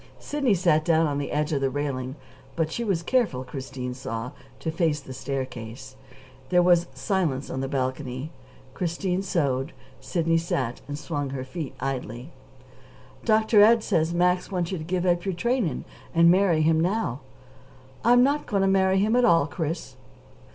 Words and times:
Sidney 0.17 0.55
sat 0.55 0.83
down 0.83 1.05
on 1.05 1.19
the 1.19 1.31
edge 1.31 1.53
of 1.53 1.61
the 1.61 1.69
railing; 1.69 2.15
but 2.55 2.71
she 2.71 2.83
was 2.83 3.03
careful, 3.03 3.43
Christine 3.43 3.93
saw, 3.93 4.31
to 4.59 4.71
face 4.71 4.99
the 4.99 5.13
staircase. 5.13 5.95
There 6.49 6.63
was 6.63 6.87
silence 6.95 7.51
on 7.51 7.59
the 7.61 7.67
balcony. 7.67 8.31
Christine 8.73 9.21
sewed; 9.21 9.73
Sidney 9.99 10.39
sat 10.39 10.81
and 10.87 10.97
swung 10.97 11.29
her 11.29 11.43
feet 11.43 11.75
idly. 11.79 12.31
"Dr. 13.25 13.61
Ed 13.61 13.83
says 13.83 14.11
Max 14.11 14.51
wants 14.51 14.71
you 14.71 14.79
to 14.79 14.83
give 14.83 15.05
up 15.05 15.23
your 15.23 15.35
training 15.35 15.85
and 16.15 16.31
marry 16.31 16.63
him 16.63 16.79
now." 16.79 17.19
"I'm 18.03 18.23
not 18.23 18.47
going 18.47 18.61
to 18.63 18.67
marry 18.67 18.97
him 18.97 19.15
at 19.15 19.23
all, 19.23 19.45
Chris." 19.45 19.97